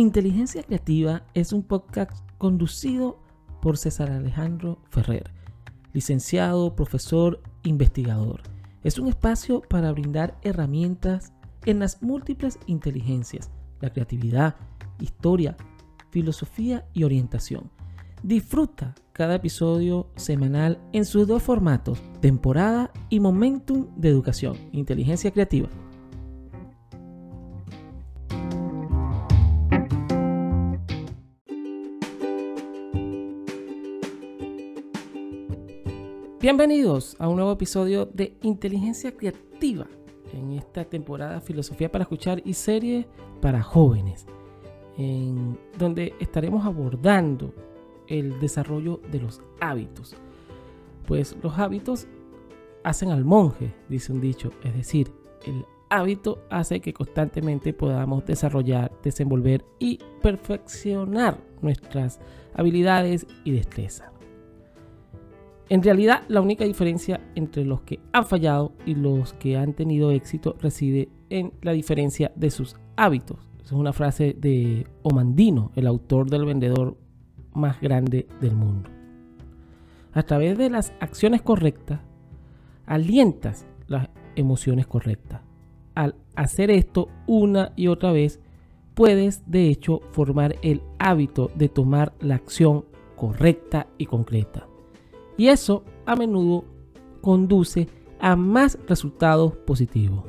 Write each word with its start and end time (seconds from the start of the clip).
Inteligencia 0.00 0.62
Creativa 0.62 1.24
es 1.34 1.52
un 1.52 1.62
podcast 1.62 2.26
conducido 2.38 3.18
por 3.60 3.76
César 3.76 4.10
Alejandro 4.10 4.78
Ferrer, 4.88 5.30
licenciado, 5.92 6.74
profesor, 6.74 7.42
investigador. 7.64 8.40
Es 8.82 8.98
un 8.98 9.08
espacio 9.08 9.60
para 9.60 9.92
brindar 9.92 10.38
herramientas 10.40 11.34
en 11.66 11.80
las 11.80 12.00
múltiples 12.02 12.58
inteligencias, 12.64 13.50
la 13.82 13.90
creatividad, 13.92 14.56
historia, 15.00 15.54
filosofía 16.08 16.86
y 16.94 17.04
orientación. 17.04 17.70
Disfruta 18.22 18.94
cada 19.12 19.34
episodio 19.34 20.08
semanal 20.16 20.80
en 20.94 21.04
sus 21.04 21.28
dos 21.28 21.42
formatos, 21.42 22.00
temporada 22.22 22.90
y 23.10 23.20
momentum 23.20 23.88
de 23.96 24.08
educación, 24.08 24.56
inteligencia 24.72 25.30
creativa. 25.30 25.68
Bienvenidos 36.40 37.16
a 37.18 37.28
un 37.28 37.36
nuevo 37.36 37.52
episodio 37.52 38.06
de 38.06 38.32
Inteligencia 38.40 39.14
Creativa 39.14 39.86
en 40.32 40.52
esta 40.52 40.86
temporada 40.86 41.42
Filosofía 41.42 41.92
para 41.92 42.04
Escuchar 42.04 42.40
y 42.46 42.54
serie 42.54 43.06
para 43.42 43.62
jóvenes, 43.62 44.24
en 44.96 45.58
donde 45.76 46.14
estaremos 46.18 46.64
abordando 46.64 47.52
el 48.06 48.40
desarrollo 48.40 49.02
de 49.12 49.20
los 49.20 49.42
hábitos. 49.60 50.16
Pues 51.06 51.36
los 51.42 51.58
hábitos 51.58 52.06
hacen 52.84 53.10
al 53.10 53.26
monje, 53.26 53.74
dice 53.90 54.10
un 54.10 54.22
dicho, 54.22 54.50
es 54.64 54.74
decir, 54.74 55.12
el 55.44 55.66
hábito 55.90 56.42
hace 56.48 56.80
que 56.80 56.94
constantemente 56.94 57.74
podamos 57.74 58.24
desarrollar, 58.24 58.90
desenvolver 59.02 59.62
y 59.78 59.98
perfeccionar 60.22 61.38
nuestras 61.60 62.18
habilidades 62.54 63.26
y 63.44 63.50
destrezas. 63.50 64.19
En 65.70 65.84
realidad, 65.84 66.24
la 66.26 66.40
única 66.40 66.64
diferencia 66.64 67.20
entre 67.36 67.64
los 67.64 67.82
que 67.82 68.00
han 68.12 68.26
fallado 68.26 68.72
y 68.86 68.96
los 68.96 69.34
que 69.34 69.56
han 69.56 69.72
tenido 69.72 70.10
éxito 70.10 70.56
reside 70.60 71.08
en 71.30 71.52
la 71.62 71.70
diferencia 71.70 72.32
de 72.34 72.50
sus 72.50 72.74
hábitos. 72.96 73.38
es 73.64 73.70
una 73.70 73.92
frase 73.92 74.34
de 74.36 74.84
Omandino, 75.04 75.70
el 75.76 75.86
autor 75.86 76.28
del 76.28 76.44
vendedor 76.44 76.96
más 77.54 77.80
grande 77.80 78.26
del 78.40 78.56
mundo. 78.56 78.90
A 80.12 80.24
través 80.24 80.58
de 80.58 80.70
las 80.70 80.92
acciones 80.98 81.40
correctas, 81.40 82.00
alientas 82.84 83.64
las 83.86 84.08
emociones 84.34 84.88
correctas. 84.88 85.42
Al 85.94 86.16
hacer 86.34 86.72
esto 86.72 87.08
una 87.28 87.74
y 87.76 87.86
otra 87.86 88.10
vez, 88.10 88.40
puedes 88.94 89.48
de 89.48 89.68
hecho 89.68 90.00
formar 90.10 90.56
el 90.62 90.82
hábito 90.98 91.48
de 91.54 91.68
tomar 91.68 92.12
la 92.18 92.34
acción 92.34 92.86
correcta 93.14 93.86
y 93.98 94.06
concreta. 94.06 94.69
Y 95.40 95.48
eso 95.48 95.84
a 96.04 96.16
menudo 96.16 96.66
conduce 97.22 97.88
a 98.18 98.36
más 98.36 98.78
resultados 98.86 99.56
positivos. 99.56 100.24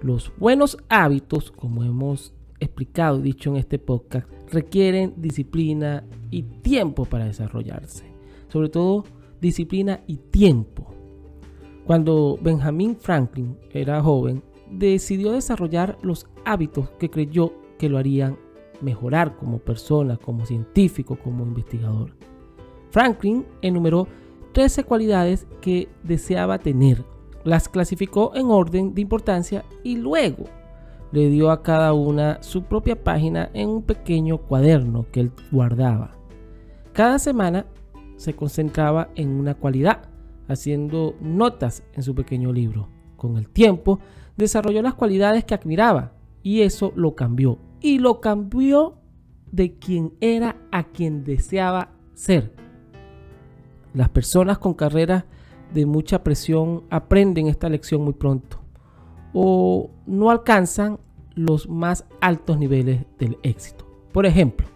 Los 0.00 0.32
buenos 0.38 0.78
hábitos, 0.88 1.50
como 1.50 1.84
hemos 1.84 2.32
explicado 2.58 3.18
y 3.18 3.24
dicho 3.24 3.50
en 3.50 3.56
este 3.56 3.78
podcast, 3.78 4.26
requieren 4.50 5.12
disciplina 5.18 6.02
y 6.30 6.44
tiempo 6.44 7.04
para 7.04 7.26
desarrollarse. 7.26 8.06
Sobre 8.48 8.70
todo 8.70 9.04
disciplina 9.38 10.00
y 10.06 10.16
tiempo. 10.16 10.86
Cuando 11.84 12.38
Benjamin 12.40 12.96
Franklin 12.96 13.58
era 13.70 14.02
joven, 14.02 14.42
decidió 14.70 15.32
desarrollar 15.32 15.98
los 16.00 16.26
hábitos 16.46 16.88
que 16.98 17.10
creyó 17.10 17.52
que 17.78 17.90
lo 17.90 17.98
harían 17.98 18.38
mejorar 18.80 19.36
como 19.36 19.58
persona, 19.58 20.16
como 20.16 20.46
científico, 20.46 21.18
como 21.22 21.44
investigador. 21.44 22.16
Franklin 22.92 23.46
enumeró 23.62 24.06
13 24.52 24.84
cualidades 24.84 25.46
que 25.60 25.88
deseaba 26.02 26.58
tener. 26.58 27.04
Las 27.44 27.68
clasificó 27.68 28.32
en 28.34 28.50
orden 28.50 28.94
de 28.94 29.00
importancia 29.00 29.64
y 29.82 29.96
luego 29.96 30.44
le 31.10 31.28
dio 31.28 31.50
a 31.50 31.62
cada 31.62 31.92
una 31.92 32.42
su 32.42 32.62
propia 32.62 33.02
página 33.02 33.50
en 33.52 33.68
un 33.68 33.82
pequeño 33.82 34.38
cuaderno 34.38 35.06
que 35.12 35.20
él 35.20 35.32
guardaba. 35.50 36.16
Cada 36.92 37.18
semana 37.18 37.66
se 38.16 38.34
concentraba 38.34 39.08
en 39.14 39.28
una 39.30 39.54
cualidad, 39.54 40.08
haciendo 40.48 41.16
notas 41.20 41.82
en 41.94 42.02
su 42.02 42.14
pequeño 42.14 42.52
libro. 42.52 42.88
Con 43.16 43.36
el 43.36 43.48
tiempo, 43.48 43.98
desarrolló 44.36 44.82
las 44.82 44.94
cualidades 44.94 45.44
que 45.44 45.54
admiraba 45.54 46.12
y 46.42 46.62
eso 46.62 46.92
lo 46.96 47.14
cambió. 47.14 47.58
Y 47.80 47.98
lo 47.98 48.20
cambió 48.20 48.98
de 49.50 49.78
quien 49.78 50.14
era 50.20 50.56
a 50.70 50.84
quien 50.84 51.24
deseaba 51.24 51.90
ser. 52.14 52.54
Las 53.94 54.08
personas 54.08 54.58
con 54.58 54.74
carreras 54.74 55.24
de 55.74 55.86
mucha 55.86 56.22
presión 56.22 56.84
aprenden 56.90 57.46
esta 57.46 57.68
lección 57.68 58.02
muy 58.02 58.14
pronto 58.14 58.60
o 59.34 59.90
no 60.06 60.30
alcanzan 60.30 60.98
los 61.34 61.68
más 61.68 62.04
altos 62.20 62.58
niveles 62.58 63.04
del 63.18 63.38
éxito. 63.42 63.86
Por 64.12 64.26
ejemplo, 64.26 64.66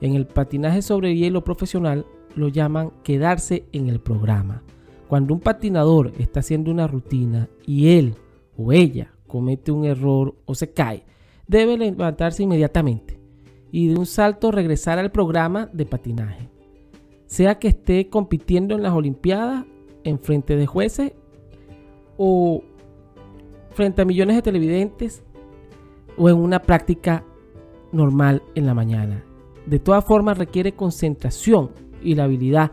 en 0.00 0.14
el 0.14 0.26
patinaje 0.26 0.82
sobre 0.82 1.16
hielo 1.16 1.44
profesional 1.44 2.06
lo 2.36 2.48
llaman 2.48 2.92
quedarse 3.02 3.64
en 3.72 3.88
el 3.88 4.00
programa. 4.00 4.62
Cuando 5.08 5.32
un 5.32 5.40
patinador 5.40 6.12
está 6.18 6.40
haciendo 6.40 6.70
una 6.70 6.86
rutina 6.86 7.48
y 7.66 7.96
él 7.96 8.16
o 8.56 8.72
ella 8.72 9.12
comete 9.26 9.72
un 9.72 9.84
error 9.84 10.34
o 10.44 10.54
se 10.54 10.72
cae, 10.72 11.04
debe 11.46 11.78
levantarse 11.78 12.42
inmediatamente 12.42 13.18
y 13.70 13.88
de 13.88 13.96
un 13.96 14.06
salto 14.06 14.50
regresar 14.50 14.98
al 14.98 15.10
programa 15.10 15.68
de 15.72 15.86
patinaje 15.86 16.53
sea 17.26 17.58
que 17.58 17.68
esté 17.68 18.08
compitiendo 18.08 18.74
en 18.74 18.82
las 18.82 18.92
Olimpiadas 18.92 19.64
en 20.04 20.18
frente 20.18 20.56
de 20.56 20.66
jueces 20.66 21.12
o 22.16 22.62
frente 23.70 24.02
a 24.02 24.04
millones 24.04 24.36
de 24.36 24.42
televidentes 24.42 25.22
o 26.16 26.28
en 26.28 26.36
una 26.36 26.62
práctica 26.62 27.24
normal 27.92 28.42
en 28.54 28.66
la 28.66 28.74
mañana. 28.74 29.24
De 29.66 29.78
todas 29.78 30.04
formas 30.04 30.38
requiere 30.38 30.72
concentración 30.72 31.70
y 32.02 32.14
la 32.14 32.24
habilidad 32.24 32.72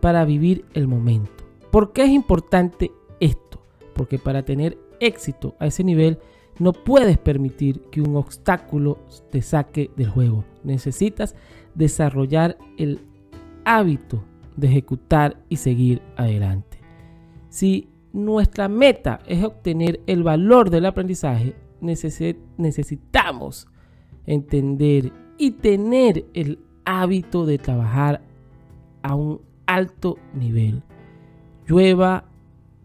para 0.00 0.24
vivir 0.24 0.64
el 0.74 0.88
momento. 0.88 1.30
¿Por 1.70 1.92
qué 1.92 2.04
es 2.04 2.10
importante 2.10 2.90
esto? 3.20 3.62
Porque 3.94 4.18
para 4.18 4.42
tener 4.42 4.78
éxito 4.98 5.54
a 5.58 5.66
ese 5.66 5.84
nivel 5.84 6.18
no 6.58 6.72
puedes 6.72 7.18
permitir 7.18 7.82
que 7.90 8.00
un 8.00 8.16
obstáculo 8.16 8.98
te 9.30 9.40
saque 9.42 9.90
del 9.96 10.10
juego. 10.10 10.44
Necesitas 10.64 11.34
desarrollar 11.74 12.58
el 12.76 13.00
hábito 13.64 14.24
de 14.56 14.68
ejecutar 14.68 15.42
y 15.48 15.56
seguir 15.56 16.02
adelante. 16.16 16.78
Si 17.48 17.88
nuestra 18.12 18.68
meta 18.68 19.20
es 19.26 19.42
obtener 19.44 20.00
el 20.06 20.22
valor 20.22 20.70
del 20.70 20.86
aprendizaje, 20.86 21.56
necesitamos 21.80 23.68
entender 24.26 25.12
y 25.38 25.52
tener 25.52 26.26
el 26.34 26.58
hábito 26.84 27.46
de 27.46 27.58
trabajar 27.58 28.22
a 29.02 29.14
un 29.14 29.40
alto 29.66 30.18
nivel. 30.34 30.82
Llueva, 31.66 32.24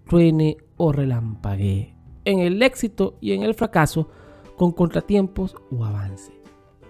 truene 0.08 0.58
o 0.78 0.92
relampaguee. 0.92 1.96
En 2.24 2.40
el 2.40 2.62
éxito 2.64 3.18
y 3.20 3.34
en 3.34 3.44
el 3.44 3.54
fracaso, 3.54 4.10
con 4.56 4.72
contratiempos 4.72 5.56
o 5.72 5.84
avance. 5.84 6.32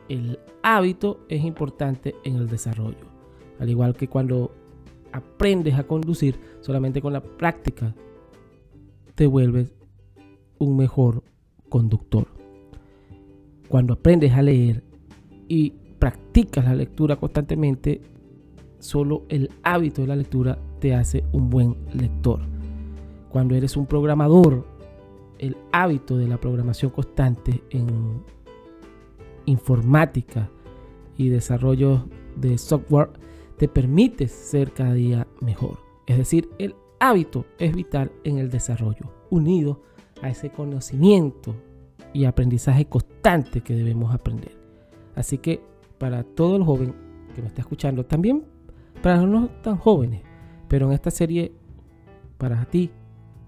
El 0.07 0.39
hábito 0.61 1.25
es 1.29 1.43
importante 1.43 2.15
en 2.23 2.35
el 2.35 2.47
desarrollo. 2.47 3.14
Al 3.59 3.69
igual 3.69 3.95
que 3.95 4.07
cuando 4.07 4.51
aprendes 5.11 5.75
a 5.75 5.85
conducir, 5.85 6.39
solamente 6.61 7.01
con 7.01 7.13
la 7.13 7.21
práctica 7.21 7.95
te 9.15 9.27
vuelves 9.27 9.73
un 10.57 10.75
mejor 10.75 11.23
conductor. 11.69 12.27
Cuando 13.69 13.93
aprendes 13.93 14.33
a 14.33 14.41
leer 14.41 14.83
y 15.47 15.71
practicas 15.99 16.65
la 16.65 16.75
lectura 16.75 17.15
constantemente, 17.15 18.01
solo 18.79 19.23
el 19.29 19.49
hábito 19.63 20.01
de 20.01 20.07
la 20.07 20.15
lectura 20.15 20.59
te 20.79 20.93
hace 20.93 21.23
un 21.31 21.49
buen 21.49 21.75
lector. 21.93 22.41
Cuando 23.29 23.55
eres 23.55 23.75
un 23.75 23.85
programador, 23.85 24.65
el 25.39 25.57
hábito 25.71 26.17
de 26.17 26.27
la 26.27 26.37
programación 26.37 26.91
constante 26.91 27.63
en 27.69 28.23
informática 29.45 30.49
y 31.17 31.29
desarrollo 31.29 32.07
de 32.35 32.57
software 32.57 33.09
te 33.57 33.67
permite 33.67 34.27
ser 34.27 34.73
cada 34.73 34.93
día 34.93 35.27
mejor. 35.41 35.79
Es 36.07 36.17
decir, 36.17 36.49
el 36.59 36.75
hábito 36.99 37.45
es 37.57 37.73
vital 37.75 38.11
en 38.23 38.37
el 38.37 38.49
desarrollo, 38.49 39.13
unido 39.29 39.81
a 40.21 40.29
ese 40.29 40.49
conocimiento 40.49 41.55
y 42.13 42.25
aprendizaje 42.25 42.85
constante 42.85 43.61
que 43.61 43.75
debemos 43.75 44.13
aprender. 44.13 44.57
Así 45.15 45.37
que 45.37 45.61
para 45.97 46.23
todo 46.23 46.57
el 46.57 46.63
joven 46.63 46.93
que 47.33 47.41
me 47.41 47.47
está 47.47 47.61
escuchando, 47.61 48.05
también 48.05 48.45
para 49.01 49.17
los 49.17 49.29
no 49.29 49.49
tan 49.61 49.77
jóvenes, 49.77 50.21
pero 50.67 50.87
en 50.87 50.93
esta 50.93 51.11
serie, 51.11 51.53
para 52.37 52.65
ti, 52.65 52.91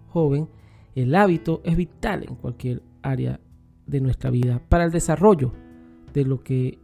joven, 0.09 0.50
el 0.95 1.15
hábito 1.15 1.62
es 1.63 1.75
vital 1.75 2.25
en 2.27 2.36
cualquier 2.36 2.81
área 3.01 3.39
de 3.86 4.01
nuestra 4.01 4.30
vida 4.30 4.62
para 4.68 4.86
el 4.86 4.92
desarrollo 4.92 5.54
de 6.13 6.25
lo 6.25 6.44
que 6.44 6.80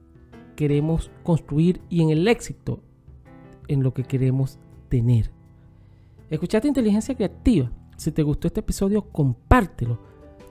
queremos 0.56 1.12
construir 1.24 1.82
y 1.90 2.02
en 2.02 2.10
el 2.10 2.28
éxito 2.28 2.82
en 3.68 3.84
lo 3.84 3.94
que 3.94 4.04
queremos 4.04 4.60
tener. 4.90 5.32
Escuchaste 6.30 6.68
inteligencia 6.68 7.16
creativa. 7.16 7.72
Si 7.98 8.12
te 8.12 8.24
gustó 8.24 8.48
este 8.48 8.62
episodio, 8.62 9.02
compártelo 9.04 10.00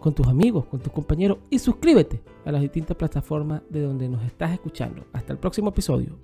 con 0.00 0.14
tus 0.14 0.26
amigos, 0.26 0.66
con 0.66 0.80
tus 0.80 0.92
compañeros 0.92 1.38
y 1.48 1.58
suscríbete 1.58 2.22
a 2.44 2.52
las 2.52 2.60
distintas 2.60 2.96
plataformas 2.96 3.62
de 3.70 3.82
donde 3.82 4.08
nos 4.08 4.22
estás 4.24 4.52
escuchando. 4.52 5.04
Hasta 5.12 5.32
el 5.32 5.38
próximo 5.38 5.70
episodio. 5.70 6.18